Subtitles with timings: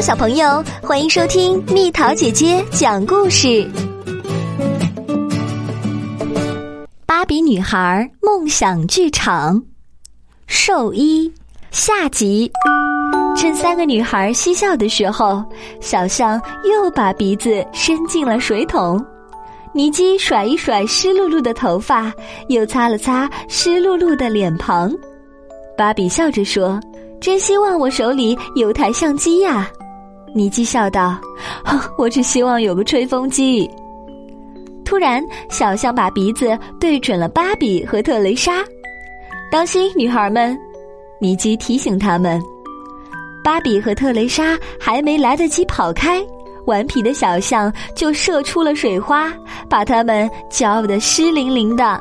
[0.00, 3.68] 小朋友，欢迎收听蜜桃姐姐讲故事。
[7.06, 9.62] 芭比女孩梦想剧场，
[10.48, 11.32] 兽医
[11.70, 12.50] 下集。
[13.36, 15.44] 趁三个女孩嬉笑的时候，
[15.80, 19.04] 小象又把鼻子伸进了水桶。
[19.72, 22.12] 尼基甩一甩湿漉漉的头发，
[22.48, 24.92] 又擦了擦湿漉漉的脸庞。
[25.76, 26.80] 芭比笑着说。
[27.20, 29.70] 真希望我手里有台相机呀，
[30.34, 31.18] 尼基笑道
[31.98, 33.70] ：“我只希望有个吹风机。”
[34.84, 38.64] 突然，小象把鼻子对准了芭比和特蕾莎
[39.50, 40.58] ，“当心，女孩们！”
[41.20, 42.40] 尼基提醒他们。
[43.44, 46.24] 芭比和特蕾莎还没来得及跑开，
[46.66, 49.32] 顽皮的小象就射出了水花，
[49.68, 52.00] 把他们浇得湿淋淋的。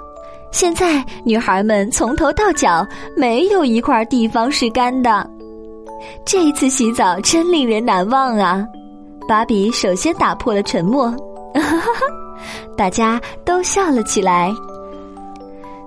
[0.52, 2.86] 现在，女孩们从头到脚
[3.16, 5.31] 没有一块地方是干的。
[6.26, 8.66] 这一次洗澡真令人难忘啊！
[9.28, 11.14] 芭比首先打破了沉默，
[12.76, 14.52] 大家都笑了起来。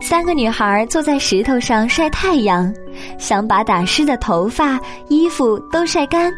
[0.01, 2.73] 三个女孩坐在石头上晒太阳，
[3.19, 6.33] 想把打湿的头发、衣服都晒干。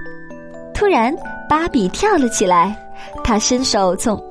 [0.73, 1.15] 突然，
[1.49, 2.77] 芭比跳了起来，
[3.25, 4.23] 她伸手从。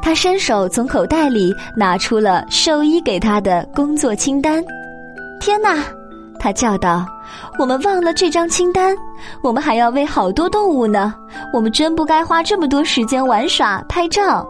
[0.00, 4.64] 她伸手从口袋里拿出了兽医给她的工作清单。
[5.40, 5.84] 天哪！
[6.42, 7.06] 他叫道
[7.56, 8.96] ：“我们忘了这张清单，
[9.42, 11.14] 我们还要喂好多动物呢。
[11.54, 14.44] 我们真不该花这么多时间玩耍、拍照。”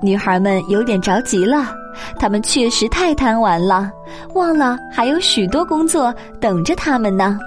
[0.00, 1.74] 女孩们有点着急了，
[2.18, 3.90] 她们确实太贪玩了，
[4.34, 7.38] 忘了还有许多工作等着他们呢。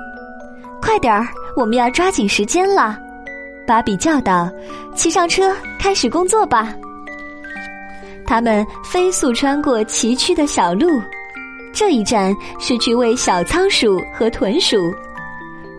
[0.80, 2.96] 快点儿，我们要抓紧时间了！
[3.66, 4.48] 芭比叫道
[4.94, 6.76] ：“骑上车，开始工作吧！”
[8.24, 11.02] 他们飞速穿过崎岖的小路，
[11.78, 14.92] 这一站是去喂小仓鼠和豚鼠。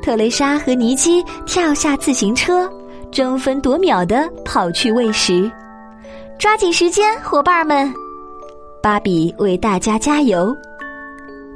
[0.00, 2.70] 特蕾莎和尼基跳下自行车，
[3.10, 5.50] 争分夺秒的跑去喂食。
[6.38, 7.92] 抓紧时间，伙伴们！
[8.80, 10.56] 芭比为大家加油。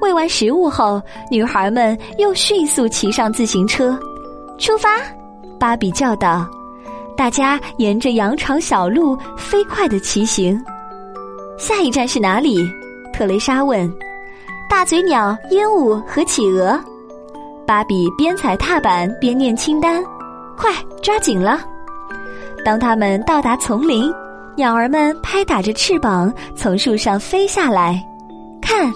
[0.00, 1.00] 喂完食物后，
[1.30, 3.96] 女孩们又迅速骑上自行车，
[4.58, 4.88] 出发！
[5.60, 6.50] 芭比叫道
[7.16, 10.60] ：“大家沿着羊肠小路飞快的骑行。”
[11.56, 12.68] 下一站是哪里？
[13.12, 13.88] 特蕾莎问。
[14.72, 16.80] 大嘴鸟、鹦鹉和企鹅。
[17.66, 20.02] 芭比边踩踏板边念清单。
[20.56, 20.70] 快，
[21.02, 21.60] 抓紧了！
[22.64, 24.10] 当他们到达丛林，
[24.56, 28.02] 鸟儿们拍打着翅膀从树上飞下来。
[28.62, 28.90] 看，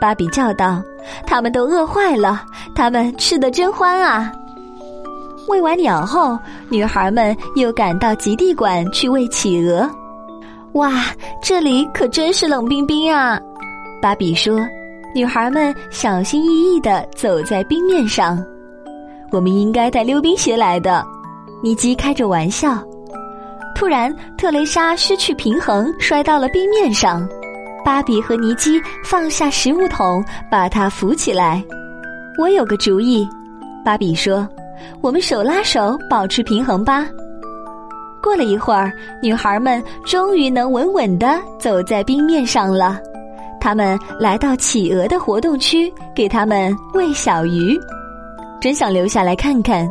[0.00, 0.82] 芭比叫道
[1.28, 2.42] ：“他们都饿坏了，
[2.74, 4.32] 他们吃的真欢啊！”
[5.46, 6.38] 喂完鸟后，
[6.70, 9.88] 女孩们又赶到极地馆去喂企鹅。
[10.72, 11.04] 哇，
[11.42, 13.38] 这里可真是冷冰冰啊！
[14.00, 14.66] 芭比说
[15.14, 18.42] ：“女孩们小心翼翼地走在冰面上，
[19.30, 21.04] 我们应该带溜冰鞋来的。”
[21.62, 22.78] 尼基开着玩笑。
[23.74, 27.28] 突然，特蕾莎失去平衡，摔到了冰面上。
[27.84, 31.64] 芭比和尼基放下食物桶，把她扶起来。
[32.38, 33.26] 我有个主意，
[33.84, 34.46] 芭比说
[35.00, 37.06] ：“我们手拉手，保持平衡吧。”
[38.22, 38.92] 过了一会儿，
[39.22, 42.98] 女孩们终于能稳稳地走在冰面上了。
[43.68, 47.78] 他们来到企鹅的活动区，给他们喂小鱼。
[48.62, 49.86] 真想留下来看看，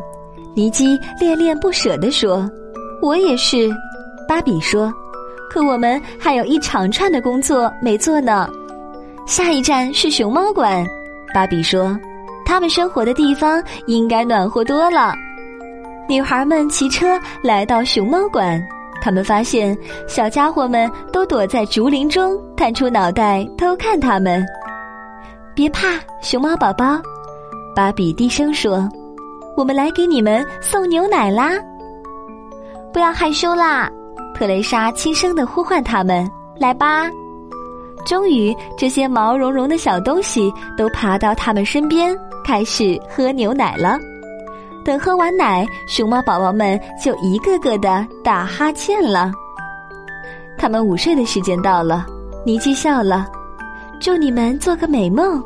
[0.55, 2.49] 尼基恋恋不舍地说
[3.03, 3.69] ：“我也是。”
[4.27, 4.91] 芭比说
[5.47, 8.49] ：“可我们还有一长串的工作没做呢。”
[9.27, 10.83] 下一站是熊猫馆，
[11.31, 11.95] 芭比说
[12.47, 15.13] ：“他们生活的地方应该暖和多了。”
[16.09, 17.05] 女孩们骑车
[17.43, 18.59] 来到熊猫馆，
[19.01, 19.77] 他们发现
[20.07, 24.45] 小家伙们都躲在竹林中，探出脑袋偷看他们。
[25.55, 26.99] 别怕，熊猫宝宝，
[27.75, 28.87] 芭比低声说
[29.57, 31.51] ：“我们来给你们送牛奶啦！”
[32.93, 33.89] 不要害羞啦，
[34.35, 36.29] 特蕾莎轻声的呼唤他们
[36.59, 37.09] ：“来吧！”
[38.05, 42.15] 终于，这些毛茸茸的小东西都爬到他们身边，
[42.45, 43.97] 开始喝牛奶了。
[44.87, 49.29] 等喝完奶，熊猫宝宝们就一个个的打哈欠了。
[50.57, 52.05] 他们午睡的时间到了，
[52.45, 53.27] 尼基笑了，
[53.99, 55.43] 祝你们做个美梦。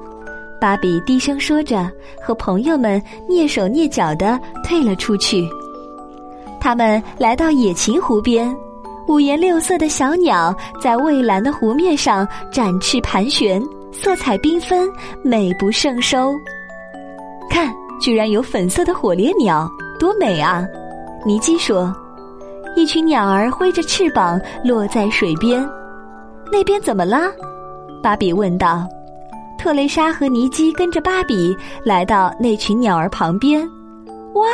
[0.60, 1.90] 芭比低声说着，
[2.24, 5.50] 和朋友们蹑手蹑脚的退了出去。
[6.60, 8.56] 他们来到野禽湖边，
[9.08, 13.60] 五颜六色的小鸟在蔚蓝的湖面上展翅盘旋，
[13.92, 14.88] 色彩缤纷，
[15.24, 16.32] 美不胜收。
[17.50, 17.81] 看。
[18.02, 19.70] 居然有粉色的火烈鸟，
[20.00, 20.66] 多美啊！
[21.26, 21.96] 尼基说
[22.76, 25.64] ：“一群鸟儿挥着翅膀落在水边，
[26.52, 27.32] 那边怎么了？”
[28.04, 28.86] 芭比问道。
[29.60, 31.56] 特蕾莎和尼基跟着芭比
[31.86, 33.62] 来到那群鸟儿旁边。
[34.34, 34.48] 哇！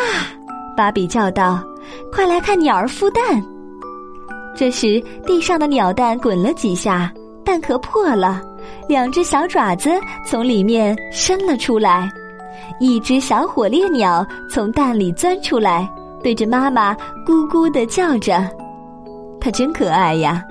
[0.76, 1.64] 芭比叫道
[2.12, 3.42] ：“快来看鸟儿孵蛋！”
[4.54, 7.10] 这时，地上的鸟蛋滚了几下，
[7.46, 8.42] 蛋壳破了，
[8.90, 9.92] 两只小爪子
[10.26, 12.12] 从里面伸了出来。
[12.80, 15.90] 一只小火烈鸟从蛋里钻出来，
[16.24, 16.94] 对着妈妈
[17.26, 18.48] 咕咕的叫着。
[19.40, 20.44] 它真可爱呀！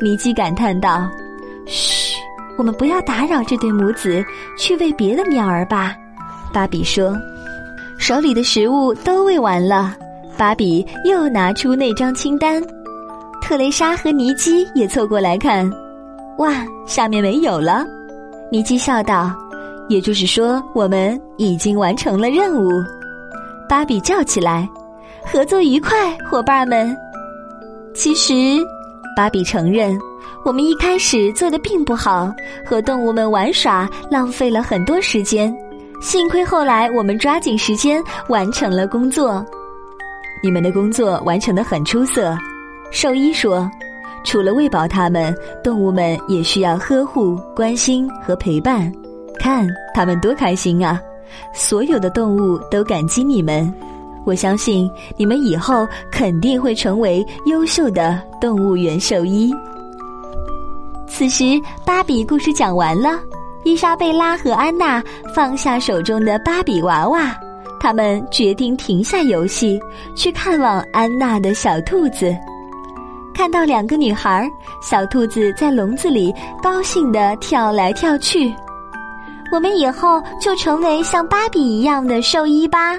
[0.00, 1.08] 尼基感叹道
[1.66, 2.16] ：“嘘。”
[2.58, 4.22] 我们不要打扰这对母子，
[4.58, 5.94] 去喂别的鸟儿吧。”
[6.52, 7.16] 芭比说
[7.98, 9.96] ，“手里的食物都喂完了。”
[10.36, 12.62] 芭比又拿出那张清单，
[13.42, 15.70] 特蕾莎和尼基也凑过来看。
[16.38, 17.84] 哇，下面没有了。
[18.50, 19.30] 尼基笑道
[19.90, 22.70] ：“也就是说，我们已经完成了任务。”
[23.68, 24.66] 芭比叫起来
[25.30, 26.96] ：“合作愉快，伙伴们！”
[27.92, 28.34] 其实，
[29.14, 29.98] 芭比承认。
[30.42, 32.32] 我们一开始做的并不好，
[32.64, 35.54] 和动物们玩耍，浪费了很多时间。
[36.00, 39.44] 幸亏后来我们抓紧时间完成了工作。
[40.42, 42.34] 你们的工作完成的很出色，
[42.90, 43.70] 兽医说。
[44.24, 48.90] 除了喂饱它们，动物们也需要呵护、关心和陪伴。
[49.40, 51.00] 看，它们多开心啊！
[51.54, 53.72] 所有的动物都感激你们。
[54.26, 59.50] 我相信你们以后肯定会成为优秀的动物园兽医。
[61.08, 63.18] 此时，芭比故事讲完了。
[63.64, 65.02] 伊莎贝拉和安娜
[65.34, 67.34] 放下手中的芭比娃娃，
[67.80, 69.80] 他们决定停下游戏，
[70.14, 72.36] 去看望安娜的小兔子。
[73.34, 74.46] 看到两个女孩，
[74.82, 78.52] 小兔子在笼子里高兴地跳来跳去。
[79.52, 82.98] 我们以后就成为像芭比一样的兽医吧，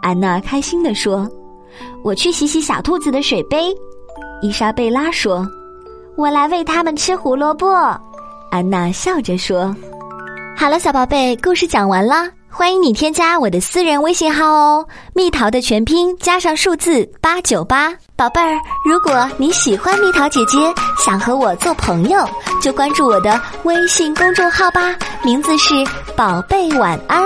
[0.00, 1.28] 安娜开心地说。
[2.02, 3.72] 我去洗洗小兔子的水杯，
[4.42, 5.46] 伊莎贝拉说。
[6.16, 7.68] 我来喂它们吃胡萝卜，
[8.50, 9.74] 安娜笑着说
[10.56, 20.58] ：“好了，小宝贝，故事讲完了，欢迎你添加我的私人微信号哦，蜜桃的全拼加上数字八九八，宝贝儿，如果你喜欢蜜桃姐姐，
[21.02, 22.28] 想和我做朋友，
[22.60, 24.94] 就关注我的微信公众号吧，
[25.24, 25.74] 名字是
[26.14, 27.24] 宝贝晚安。”